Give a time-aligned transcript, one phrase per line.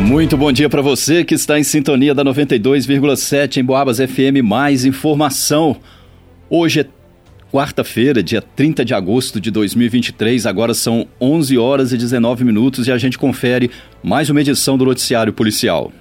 [0.00, 4.42] Muito bom dia para você que está em sintonia da 92,7 em Boabas FM.
[4.42, 5.76] Mais informação.
[6.48, 6.86] Hoje é
[7.52, 10.46] quarta-feira, dia 30 de agosto de 2023.
[10.46, 13.70] Agora são 11 horas e 19 minutos e a gente confere
[14.02, 15.92] mais uma edição do Noticiário Policial.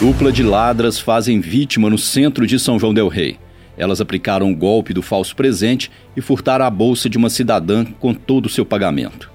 [0.00, 3.43] Dupla de ladras fazem vítima no centro de São João Del Rei.
[3.76, 8.14] Elas aplicaram o golpe do falso presente e furtaram a bolsa de uma cidadã com
[8.14, 9.30] todo o seu pagamento.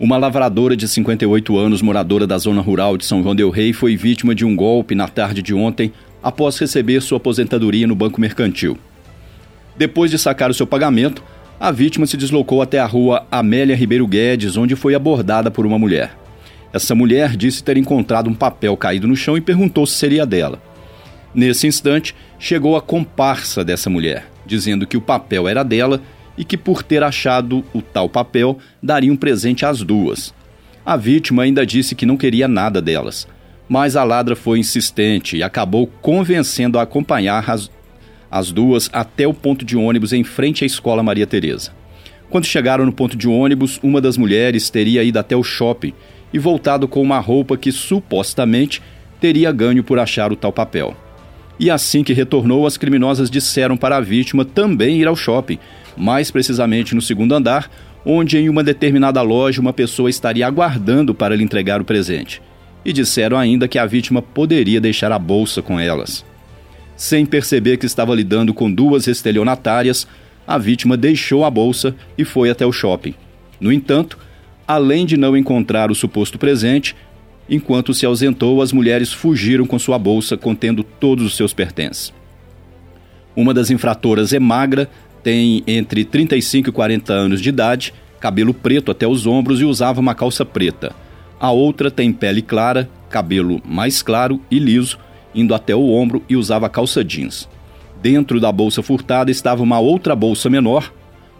[0.00, 3.96] Uma lavradora de 58 anos, moradora da zona rural de São João Del Rei, foi
[3.96, 5.92] vítima de um golpe na tarde de ontem
[6.22, 8.76] após receber sua aposentadoria no Banco Mercantil.
[9.76, 11.22] Depois de sacar o seu pagamento,
[11.60, 15.78] a vítima se deslocou até a rua Amélia Ribeiro Guedes, onde foi abordada por uma
[15.78, 16.16] mulher.
[16.72, 20.60] Essa mulher disse ter encontrado um papel caído no chão e perguntou se seria dela.
[21.34, 26.02] Nesse instante, chegou a comparsa dessa mulher, dizendo que o papel era dela
[26.36, 30.34] e que, por ter achado o tal papel, daria um presente às duas.
[30.84, 33.28] A vítima ainda disse que não queria nada delas,
[33.68, 37.70] mas a ladra foi insistente e acabou convencendo a acompanhar as,
[38.28, 41.70] as duas até o ponto de ônibus em frente à escola Maria Tereza.
[42.28, 45.94] Quando chegaram no ponto de ônibus, uma das mulheres teria ido até o shopping
[46.32, 48.82] e voltado com uma roupa que supostamente
[49.20, 50.96] teria ganho por achar o tal papel.
[51.62, 55.60] E assim que retornou, as criminosas disseram para a vítima também ir ao shopping,
[55.96, 57.70] mais precisamente no segundo andar,
[58.04, 62.42] onde em uma determinada loja uma pessoa estaria aguardando para lhe entregar o presente.
[62.84, 66.24] E disseram ainda que a vítima poderia deixar a bolsa com elas.
[66.96, 70.04] Sem perceber que estava lidando com duas estelionatárias,
[70.44, 73.14] a vítima deixou a bolsa e foi até o shopping.
[73.60, 74.18] No entanto,
[74.66, 76.96] além de não encontrar o suposto presente,
[77.52, 82.10] enquanto se ausentou, as mulheres fugiram com sua bolsa contendo todos os seus pertences.
[83.36, 84.88] Uma das infratoras é magra,
[85.22, 90.00] tem entre 35 e 40 anos de idade, cabelo preto até os ombros e usava
[90.00, 90.96] uma calça preta.
[91.38, 94.98] A outra tem pele clara, cabelo mais claro e liso,
[95.34, 97.46] indo até o ombro e usava calça jeans.
[98.00, 100.90] Dentro da bolsa furtada estava uma outra bolsa menor,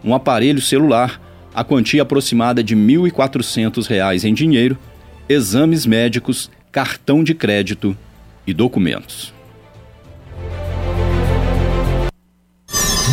[0.03, 1.19] um aparelho celular,
[1.55, 4.77] a quantia aproximada de R$ 1.400 em dinheiro,
[5.27, 7.95] exames médicos, cartão de crédito
[8.45, 9.33] e documentos.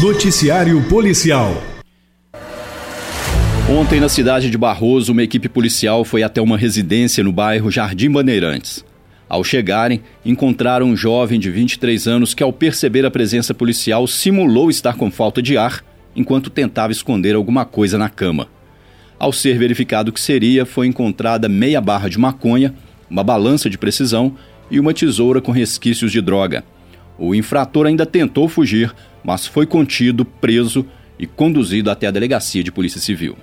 [0.03, 1.53] Noticiário Policial.
[3.69, 8.11] Ontem, na cidade de Barroso, uma equipe policial foi até uma residência no bairro Jardim
[8.11, 8.85] Bandeirantes.
[9.29, 14.71] Ao chegarem, encontraram um jovem de 23 anos que, ao perceber a presença policial, simulou
[14.71, 15.85] estar com falta de ar
[16.17, 18.49] enquanto tentava esconder alguma coisa na cama.
[19.21, 22.75] Ao ser verificado o que seria, foi encontrada meia barra de maconha,
[23.11, 24.35] uma balança de precisão
[24.71, 26.65] e uma tesoura com resquícios de droga.
[27.19, 28.91] O infrator ainda tentou fugir,
[29.23, 30.87] mas foi contido, preso
[31.19, 33.37] e conduzido até a delegacia de Polícia Civil.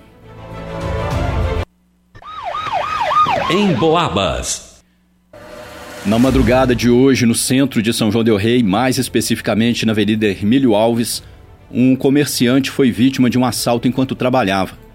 [3.48, 4.82] Em Boabas.
[6.04, 10.26] Na madrugada de hoje, no centro de São João Del Rei, mais especificamente na Avenida
[10.26, 11.22] Hermílio Alves,
[11.70, 14.87] um comerciante foi vítima de um assalto enquanto trabalhava.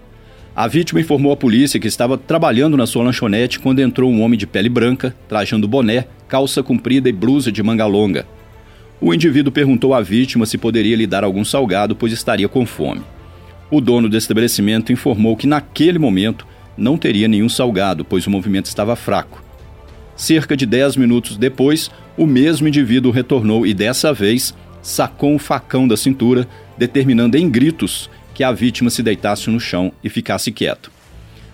[0.56, 4.38] A vítima informou à polícia que estava trabalhando na sua lanchonete quando entrou um homem
[4.38, 8.24] de pele branca, trajando boné, calça comprida e blusa de manga longa.
[9.00, 13.02] O indivíduo perguntou à vítima se poderia lhe dar algum salgado, pois estaria com fome.
[13.68, 16.46] O dono do estabelecimento informou que naquele momento
[16.78, 19.42] não teria nenhum salgado, pois o movimento estava fraco.
[20.14, 25.88] Cerca de 10 minutos depois, o mesmo indivíduo retornou e dessa vez sacou um facão
[25.88, 26.46] da cintura,
[26.78, 30.90] determinando em gritos que a vítima se deitasse no chão e ficasse quieto.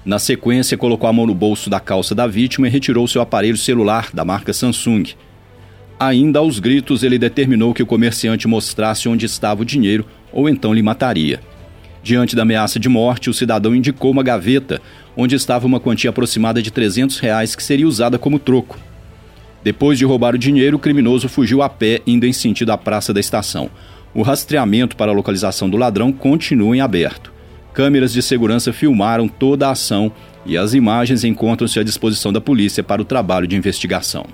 [0.04, 3.56] Na sequência, colocou a mão no bolso da calça da vítima e retirou seu aparelho
[3.56, 5.04] celular da marca Samsung.
[5.98, 10.72] Ainda aos gritos, ele determinou que o comerciante mostrasse onde estava o dinheiro ou então
[10.72, 11.40] lhe mataria.
[12.02, 14.80] Diante da ameaça de morte, o cidadão indicou uma gaveta
[15.14, 18.78] onde estava uma quantia aproximada de 300 reais que seria usada como troco.
[19.62, 23.12] Depois de roubar o dinheiro, o criminoso fugiu a pé, indo em sentido à praça
[23.12, 23.70] da estação.
[24.14, 27.32] O rastreamento para a localização do ladrão continua em aberto.
[27.72, 30.10] Câmeras de segurança filmaram toda a ação
[30.44, 34.26] e as imagens encontram-se à disposição da polícia para o trabalho de investigação.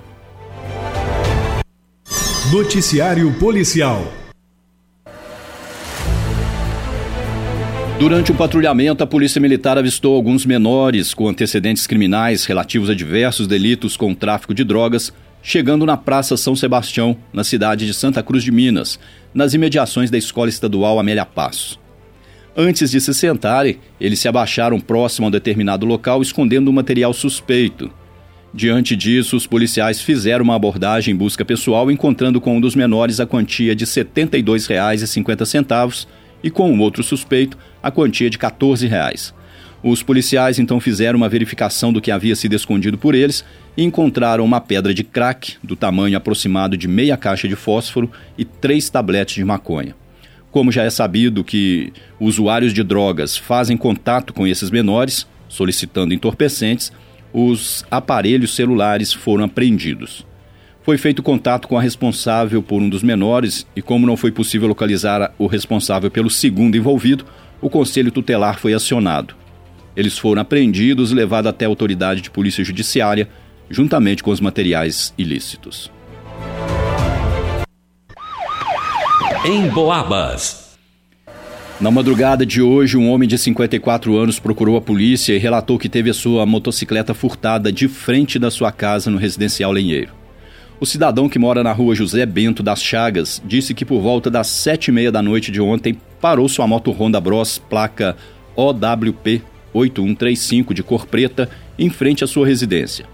[2.51, 4.01] Noticiário Policial.
[7.99, 13.47] Durante o patrulhamento, a Polícia Militar avistou alguns menores com antecedentes criminais relativos a diversos
[13.47, 15.11] delitos com tráfico de drogas,
[15.41, 18.99] chegando na Praça São Sebastião, na cidade de Santa Cruz de Minas,
[19.33, 21.79] nas imediações da Escola Estadual Amélia Passos.
[22.55, 27.13] Antes de se sentarem, eles se abaixaram próximo a um determinado local, escondendo um material
[27.13, 27.89] suspeito.
[28.53, 33.19] Diante disso, os policiais fizeram uma abordagem em busca pessoal, encontrando com um dos menores
[33.19, 36.05] a quantia de R$ 72,50
[36.43, 39.33] e com o outro suspeito a quantia de 14 reais.
[39.83, 43.45] Os policiais então fizeram uma verificação do que havia sido escondido por eles
[43.75, 48.43] e encontraram uma pedra de crack do tamanho aproximado de meia caixa de fósforo e
[48.43, 49.95] três tabletes de maconha.
[50.51, 56.91] Como já é sabido que usuários de drogas fazem contato com esses menores, solicitando entorpecentes,
[57.31, 60.25] os aparelhos celulares foram apreendidos.
[60.87, 64.69] Foi feito contato com a responsável por um dos menores e, como não foi possível
[64.69, 67.25] localizar o responsável pelo segundo envolvido,
[67.59, 69.35] o conselho tutelar foi acionado.
[69.97, 73.27] Eles foram apreendidos e levados até a autoridade de polícia judiciária,
[73.69, 75.91] juntamente com os materiais ilícitos.
[79.45, 80.77] Em Boabas.
[81.81, 85.89] Na madrugada de hoje, um homem de 54 anos procurou a polícia e relatou que
[85.89, 90.26] teve a sua motocicleta furtada de frente da sua casa no residencial Lenheiro.
[90.79, 94.45] O cidadão que mora na rua José Bento das Chagas disse que por volta das
[94.45, 98.15] sete e meia da noite de ontem parou sua moto Honda Bros placa
[98.55, 99.41] OWP
[99.73, 103.05] 8135 de cor preta em frente à sua residência.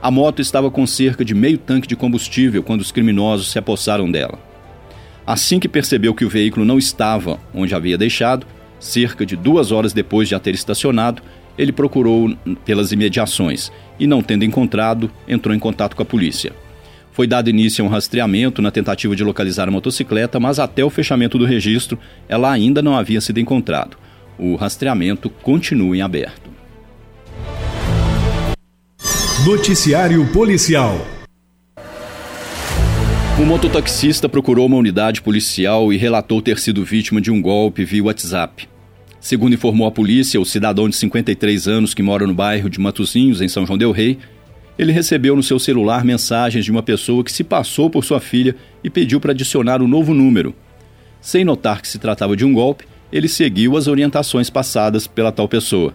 [0.00, 4.10] A moto estava com cerca de meio tanque de combustível quando os criminosos se apossaram
[4.10, 4.38] dela.
[5.26, 8.46] Assim que percebeu que o veículo não estava onde havia deixado,
[8.80, 11.22] cerca de duas horas depois de a ter estacionado,
[11.56, 12.34] ele procurou
[12.64, 16.63] pelas imediações e, não tendo encontrado, entrou em contato com a polícia.
[17.14, 20.90] Foi dado início a um rastreamento na tentativa de localizar a motocicleta, mas até o
[20.90, 24.04] fechamento do registro ela ainda não havia sido encontrada
[24.38, 26.50] o rastreamento continua em aberto.
[29.44, 31.06] Noticiário Policial
[33.36, 38.04] o mototaxista procurou uma unidade policial e relatou ter sido vítima de um golpe via
[38.04, 38.68] WhatsApp.
[39.20, 43.40] Segundo informou a polícia, o cidadão de 53 anos que mora no bairro de Matozinhos,
[43.40, 44.20] em São João del Rei,
[44.78, 48.56] ele recebeu no seu celular mensagens de uma pessoa que se passou por sua filha
[48.82, 50.54] e pediu para adicionar um novo número.
[51.20, 55.48] Sem notar que se tratava de um golpe, ele seguiu as orientações passadas pela tal
[55.48, 55.94] pessoa.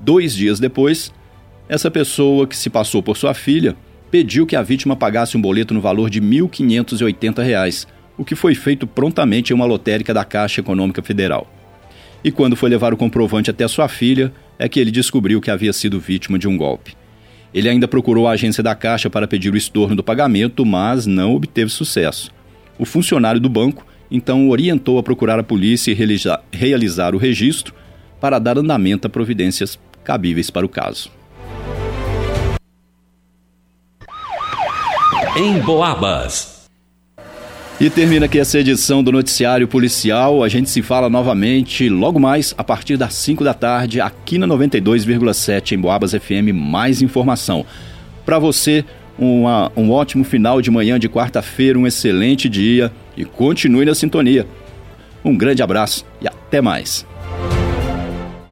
[0.00, 1.12] Dois dias depois,
[1.68, 3.76] essa pessoa, que se passou por sua filha,
[4.10, 7.86] pediu que a vítima pagasse um boleto no valor de R$ 1.580,
[8.18, 11.48] o que foi feito prontamente em uma lotérica da Caixa Econômica Federal.
[12.24, 15.72] E quando foi levar o comprovante até sua filha, é que ele descobriu que havia
[15.72, 16.99] sido vítima de um golpe.
[17.52, 21.34] Ele ainda procurou a agência da Caixa para pedir o estorno do pagamento, mas não
[21.34, 22.30] obteve sucesso.
[22.78, 25.94] O funcionário do banco então orientou a procurar a polícia e
[26.52, 27.74] realizar, o registro
[28.20, 31.10] para dar andamento a providências cabíveis para o caso.
[35.36, 36.49] Em Boabas.
[37.80, 40.44] E termina aqui essa edição do Noticiário Policial.
[40.44, 44.46] A gente se fala novamente logo mais a partir das 5 da tarde aqui na
[44.46, 46.52] 92,7 em Boabas FM.
[46.52, 47.64] Mais informação.
[48.26, 48.84] Para você,
[49.18, 54.46] uma, um ótimo final de manhã de quarta-feira, um excelente dia e continue na sintonia.
[55.24, 57.06] Um grande abraço e até mais.